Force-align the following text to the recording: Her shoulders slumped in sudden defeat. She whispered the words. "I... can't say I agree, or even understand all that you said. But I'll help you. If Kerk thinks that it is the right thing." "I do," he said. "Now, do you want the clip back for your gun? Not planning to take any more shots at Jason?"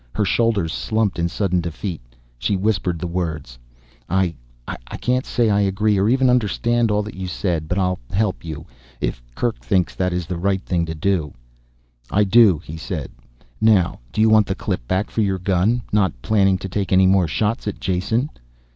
Her 0.15 0.25
shoulders 0.25 0.73
slumped 0.73 1.19
in 1.19 1.29
sudden 1.29 1.61
defeat. 1.61 2.01
She 2.39 2.55
whispered 2.57 2.97
the 2.97 3.05
words. 3.05 3.59
"I... 4.09 4.33
can't 4.99 5.27
say 5.27 5.51
I 5.51 5.59
agree, 5.61 5.95
or 5.99 6.09
even 6.09 6.27
understand 6.27 6.89
all 6.89 7.03
that 7.03 7.13
you 7.13 7.27
said. 7.27 7.67
But 7.67 7.77
I'll 7.77 7.99
help 8.09 8.43
you. 8.43 8.65
If 8.99 9.21
Kerk 9.35 9.59
thinks 9.63 9.93
that 9.93 10.11
it 10.11 10.15
is 10.15 10.25
the 10.25 10.39
right 10.39 10.63
thing." 10.65 10.87
"I 12.09 12.23
do," 12.23 12.57
he 12.65 12.77
said. 12.77 13.11
"Now, 13.61 13.99
do 14.11 14.21
you 14.21 14.29
want 14.31 14.47
the 14.47 14.55
clip 14.55 14.87
back 14.87 15.11
for 15.11 15.21
your 15.21 15.37
gun? 15.37 15.83
Not 15.91 16.19
planning 16.23 16.57
to 16.57 16.67
take 16.67 16.91
any 16.91 17.05
more 17.05 17.27
shots 17.27 17.67
at 17.67 17.79
Jason?" 17.79 18.31